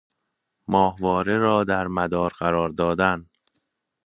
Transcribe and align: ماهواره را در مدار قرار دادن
ماهواره 0.67 1.37
را 1.37 1.63
در 1.63 1.87
مدار 1.87 2.33
قرار 2.39 2.69
دادن 2.69 3.27